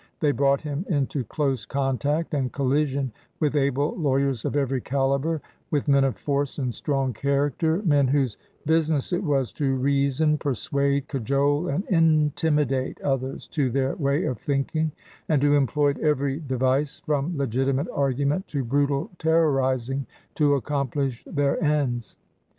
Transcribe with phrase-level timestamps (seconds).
[0.19, 5.87] They brought him into close contact and collision with able lawyers of every caliber, with
[5.87, 8.35] men of force and strong character, men whose
[8.65, 14.91] business it was to reason, persuade, cajole, and intimidate others to their way of thinking,
[15.29, 21.23] and who employed every de vice, from legitimate argument to brutal ter rorizing, to accomplish
[21.27, 22.17] their ends.